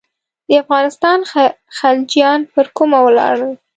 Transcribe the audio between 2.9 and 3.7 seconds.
ولاړل.